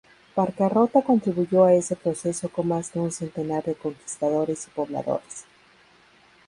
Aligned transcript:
Barcarrota 0.35 1.03
contribuyó 1.03 1.65
a 1.65 1.73
ese 1.75 1.95
proceso 1.95 2.49
con 2.49 2.69
más 2.69 2.91
de 2.91 3.01
un 3.01 3.11
centenar 3.11 3.63
de 3.65 3.75
conquistadores 3.75 4.65
y 4.65 4.71
pobladores. 4.71 5.45